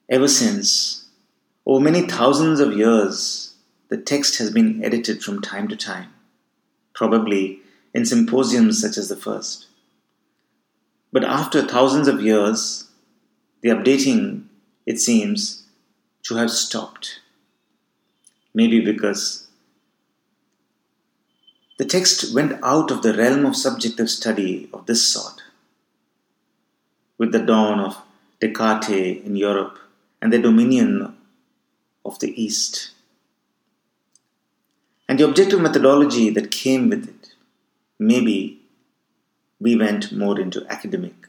Ever 0.09 0.27
since, 0.27 1.07
over 1.65 1.79
many 1.79 2.09
thousands 2.09 2.59
of 2.59 2.77
years, 2.77 3.44
the 3.95 4.03
text 4.03 4.39
has 4.39 4.51
been 4.51 4.83
edited 4.83 5.23
from 5.23 5.41
time 5.41 5.69
to 5.69 5.77
time, 5.77 6.13
probably 6.97 7.61
in 7.95 8.05
symposiums 8.05 8.81
such 8.81 8.97
as 8.97 9.09
the 9.09 9.15
first. 9.15 9.69
But 11.13 11.23
after 11.23 11.63
thousands 11.63 12.09
of 12.09 12.21
years, 12.21 12.89
the 13.61 13.69
updating, 13.69 14.47
it 14.85 14.99
seems, 14.99 15.63
to 16.25 16.35
have 16.35 16.51
stopped. 16.51 17.21
Maybe 18.53 18.81
because 18.81 19.47
the 21.79 21.85
text 21.85 22.35
went 22.35 22.59
out 22.65 22.91
of 22.91 23.03
the 23.03 23.15
realm 23.15 23.47
of 23.47 23.55
subjective 23.55 24.11
study 24.11 24.69
of 24.75 24.87
this 24.87 25.07
sort. 25.07 25.41
With 27.17 27.31
the 27.31 27.47
dawn 27.47 27.79
of 27.79 27.97
Descartes 28.41 29.25
in 29.25 29.37
Europe 29.37 29.79
and 30.21 30.33
the 30.33 30.41
dominion 30.41 31.17
of 32.05 32.19
the 32.19 32.35
East, 32.43 32.91
and 35.15 35.21
the 35.21 35.29
objective 35.29 35.61
methodology 35.61 36.29
that 36.29 36.51
came 36.51 36.89
with 36.89 37.09
it, 37.09 37.35
maybe 38.01 38.59
we 39.61 39.77
went 39.77 40.11
more 40.11 40.41
into 40.41 40.67
academic, 40.69 41.29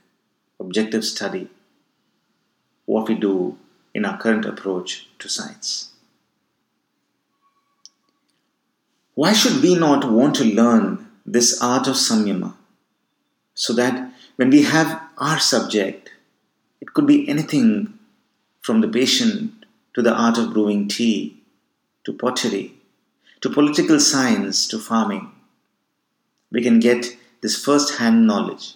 objective 0.59 1.05
study, 1.05 1.49
what 2.87 3.07
we 3.07 3.13
do 3.13 3.59
in 3.93 4.03
our 4.03 4.17
current 4.17 4.43
approach 4.43 5.07
to 5.19 5.29
science. 5.29 5.91
Why 9.13 9.33
should 9.33 9.61
we 9.61 9.75
not 9.75 10.09
want 10.11 10.33
to 10.37 10.43
learn 10.45 11.07
this 11.23 11.61
art 11.61 11.85
of 11.85 11.93
samyama 11.93 12.55
so 13.53 13.71
that 13.73 14.11
when 14.37 14.49
we 14.49 14.63
have 14.63 14.99
our 15.19 15.37
subject, 15.37 16.09
it 16.81 16.91
could 16.95 17.05
be 17.05 17.29
anything 17.29 17.99
from 18.63 18.81
the 18.81 18.87
patient 18.87 19.63
to 19.93 20.01
the 20.01 20.11
art 20.11 20.39
of 20.39 20.53
brewing 20.53 20.87
tea, 20.87 21.43
to 22.03 22.11
pottery, 22.11 22.74
to 23.45 23.49
political 23.51 23.99
science, 23.99 24.67
to 24.67 24.79
farming, 24.79 25.31
we 26.51 26.63
can 26.63 26.79
get 26.79 27.15
this 27.41 27.63
first 27.63 27.99
hand 27.99 28.25
knowledge. 28.25 28.73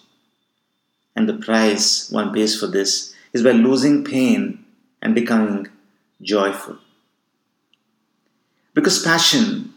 And 1.16 1.28
the 1.28 1.34
price 1.34 2.08
one 2.08 2.32
pays 2.32 2.58
for 2.58 2.68
this 2.68 3.12
is 3.32 3.42
by 3.42 3.50
losing 3.50 4.04
pain 4.04 4.64
and 5.02 5.12
becoming 5.12 5.66
joyful. 6.22 6.78
Because 8.72 9.02
passion 9.02 9.74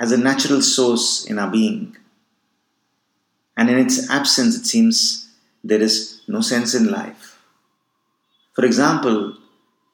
has 0.00 0.10
a 0.10 0.18
natural 0.18 0.60
source 0.60 1.24
in 1.24 1.38
our 1.38 1.52
being, 1.52 1.96
and 3.56 3.70
in 3.70 3.78
its 3.78 4.10
absence, 4.10 4.56
it 4.56 4.66
seems 4.66 5.28
there 5.62 5.80
is 5.80 6.20
no 6.26 6.40
sense 6.40 6.74
in 6.74 6.90
life. 6.90 7.38
For 8.54 8.64
example, 8.64 9.36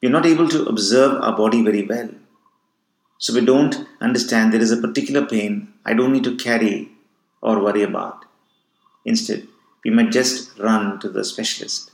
we 0.01 0.07
are 0.07 0.17
not 0.17 0.25
able 0.25 0.49
to 0.49 0.65
observe 0.65 1.21
our 1.21 1.37
body 1.37 1.61
very 1.61 1.85
well. 1.85 2.09
So 3.21 3.35
we 3.35 3.45
don't 3.45 3.87
understand 4.01 4.51
there 4.51 4.67
is 4.67 4.71
a 4.71 4.81
particular 4.81 5.23
pain 5.27 5.71
I 5.85 5.93
don't 5.93 6.11
need 6.11 6.23
to 6.23 6.37
carry 6.37 6.89
or 7.39 7.61
worry 7.63 7.83
about. 7.83 8.25
Instead, 9.05 9.47
we 9.85 9.91
might 9.91 10.11
just 10.11 10.57
run 10.57 10.99
to 11.01 11.07
the 11.07 11.23
specialist. 11.23 11.91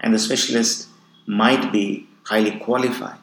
And 0.00 0.12
the 0.12 0.18
specialist 0.18 0.88
might 1.26 1.70
be 1.70 2.08
highly 2.24 2.58
qualified. 2.58 3.18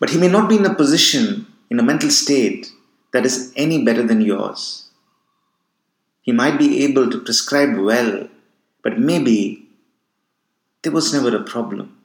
But 0.00 0.10
he 0.10 0.18
may 0.18 0.28
not 0.28 0.48
be 0.48 0.56
in 0.56 0.66
a 0.66 0.74
position, 0.74 1.46
in 1.70 1.78
a 1.78 1.84
mental 1.84 2.10
state 2.10 2.72
that 3.12 3.24
is 3.24 3.52
any 3.54 3.84
better 3.84 4.02
than 4.02 4.20
yours. 4.20 4.90
He 6.22 6.32
might 6.32 6.58
be 6.58 6.82
able 6.82 7.08
to 7.08 7.20
prescribe 7.20 7.78
well, 7.78 8.28
but 8.82 8.98
maybe 8.98 9.68
there 10.82 10.92
was 10.92 11.14
never 11.14 11.36
a 11.36 11.44
problem 11.44 11.97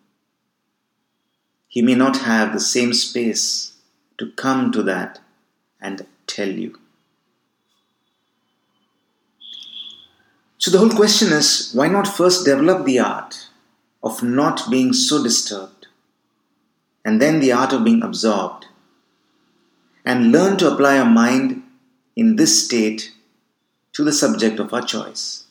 he 1.74 1.82
may 1.82 1.96
not 1.96 2.18
have 2.18 2.54
the 2.54 2.60
same 2.60 2.94
space 2.94 3.74
to 4.20 4.30
come 4.34 4.72
to 4.72 4.84
that 4.84 5.20
and 5.82 6.06
tell 6.28 6.48
you. 6.48 6.80
So, 10.60 10.70
the 10.70 10.78
whole 10.78 10.92
question 10.92 11.34
is 11.34 11.72
why 11.74 11.88
not 11.88 12.08
first 12.08 12.46
develop 12.46 12.86
the 12.86 13.00
art 13.00 13.48
of 14.04 14.22
not 14.22 14.70
being 14.70 14.94
so 14.94 15.24
disturbed, 15.24 15.88
and 17.04 17.20
then 17.20 17.40
the 17.40 17.52
art 17.52 17.74
of 17.74 17.84
being 17.84 18.04
absorbed, 18.04 18.68
and 20.06 20.32
learn 20.32 20.58
to 20.58 20.72
apply 20.72 21.00
our 21.00 21.10
mind 21.10 21.64
in 22.16 22.36
this 22.36 22.66
state 22.68 23.14
to 23.94 24.04
the 24.04 24.14
subject 24.14 24.60
of 24.60 24.72
our 24.76 24.84
choice? 24.84 25.46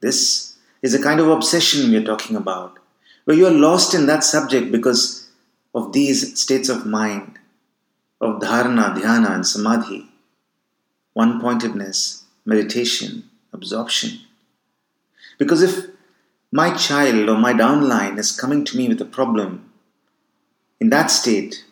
This 0.00 0.56
is 0.82 0.92
a 0.92 1.02
kind 1.02 1.20
of 1.20 1.28
obsession 1.28 1.88
we 1.88 1.98
are 1.98 2.10
talking 2.12 2.34
about 2.34 2.81
where 3.24 3.36
you 3.36 3.46
are 3.46 3.50
lost 3.50 3.94
in 3.94 4.06
that 4.06 4.24
subject 4.24 4.72
because 4.72 5.28
of 5.74 5.92
these 5.92 6.40
states 6.40 6.68
of 6.68 6.86
mind, 6.86 7.38
of 8.20 8.40
dharana, 8.40 8.94
dhyana, 8.96 9.34
and 9.34 9.46
samadhi, 9.46 10.08
one 11.12 11.40
pointedness, 11.40 12.24
meditation, 12.44 13.28
absorption. 13.52 14.20
Because 15.38 15.62
if 15.62 15.86
my 16.50 16.74
child 16.76 17.28
or 17.28 17.36
my 17.36 17.52
downline 17.52 18.18
is 18.18 18.32
coming 18.32 18.64
to 18.64 18.76
me 18.76 18.88
with 18.88 19.00
a 19.00 19.06
problem, 19.06 19.70
in 20.80 20.90
that 20.90 21.10
state, 21.10 21.64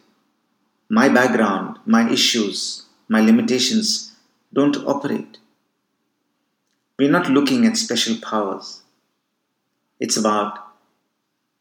my 0.89 1.09
background, 1.09 1.79
my 1.85 2.09
issues, 2.11 2.87
my 3.09 3.21
limitations 3.21 4.13
don't 4.53 4.77
operate. 4.87 5.39
We're 6.99 7.11
not 7.11 7.29
looking 7.31 7.67
at 7.67 7.77
special 7.77 8.17
powers. 8.23 8.83
It's 9.99 10.17
about 10.17 10.70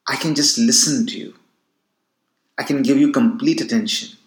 I 0.10 0.15
can 0.15 0.34
just 0.34 0.58
listen 0.58 1.06
to 1.06 1.17
you. 1.19 1.36
I 2.58 2.63
can 2.63 2.82
give 2.82 2.98
you 2.98 3.12
complete 3.12 3.62
attention 3.62 4.17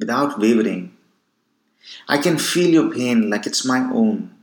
without 0.00 0.40
wavering. 0.40 0.96
I 2.08 2.18
can 2.18 2.38
feel 2.38 2.68
your 2.68 2.92
pain 2.92 3.30
like 3.30 3.46
it's 3.46 3.64
my 3.64 3.88
own. 3.92 4.34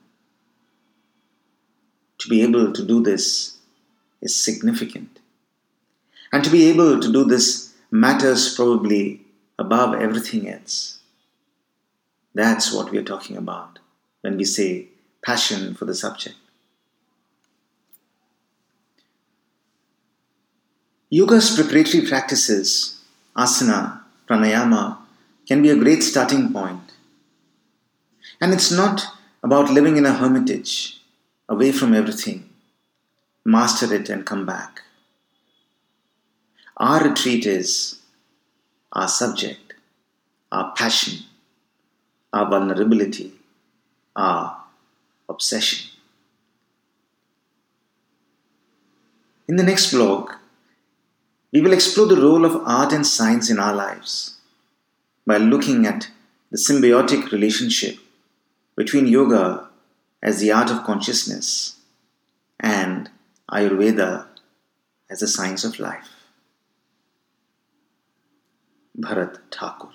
To 2.20 2.30
be 2.30 2.42
able 2.42 2.72
to 2.72 2.86
do 2.86 3.04
this 3.04 3.58
is 4.22 4.42
significant. 4.42 5.20
And 6.32 6.46
to 6.46 6.50
be 6.50 6.70
able 6.70 7.02
to 7.02 7.12
do 7.12 7.26
this 7.26 7.74
matters 7.92 8.56
probably 8.56 9.22
above 9.60 9.96
everything 9.96 10.50
else. 10.50 11.00
That's 12.34 12.74
what 12.74 12.90
we 12.92 12.98
are 13.00 13.04
talking 13.04 13.36
about 13.36 13.80
when 14.22 14.38
we 14.38 14.46
say 14.46 14.88
passion 15.22 15.74
for 15.74 15.84
the 15.84 15.94
subject. 15.94 16.38
Yoga's 21.10 21.56
preparatory 21.56 22.06
practices, 22.06 23.02
asana, 23.36 24.02
pranayama, 24.28 24.98
can 25.48 25.62
be 25.62 25.70
a 25.70 25.76
great 25.76 26.04
starting 26.04 26.52
point. 26.52 26.92
And 28.42 28.54
it's 28.54 28.72
not 28.72 29.06
about 29.42 29.70
living 29.70 29.96
in 29.96 30.06
a 30.06 30.12
hermitage, 30.12 31.00
away 31.48 31.72
from 31.72 31.94
everything. 31.94 32.50
Master 33.46 33.94
it 33.94 34.10
and 34.10 34.26
come 34.26 34.46
back. 34.46 34.82
Our 36.76 37.08
retreat 37.08 37.46
is 37.46 38.02
our 38.92 39.08
subject, 39.08 39.76
our 40.52 40.74
passion, 40.76 41.20
our 42.34 42.50
vulnerability, 42.50 43.32
our 44.14 44.58
obsession. 45.30 45.90
In 49.48 49.56
the 49.56 49.64
next 49.64 49.92
blog, 49.92 50.32
we 51.52 51.62
will 51.62 51.74
explore 51.74 52.08
the 52.08 52.22
role 52.22 52.46
of 52.46 52.62
art 52.66 52.92
and 52.92 53.06
science 53.06 53.50
in 53.50 53.60
our 53.60 53.74
lives 53.74 54.38
by 55.26 55.38
looking 55.38 55.86
at 55.86 56.10
the 56.52 56.58
symbiotic 56.58 57.32
relationship 57.32 57.98
between 58.76 59.08
yoga 59.08 59.68
as 60.22 60.40
the 60.40 60.52
art 60.52 60.70
of 60.70 60.84
consciousness 60.84 61.78
and 62.60 63.10
Ayurveda 63.52 64.28
as 65.10 65.20
the 65.20 65.28
science 65.28 65.64
of 65.64 65.80
life. 65.80 66.10
Bharat 69.00 69.38
Thakur 69.52 69.90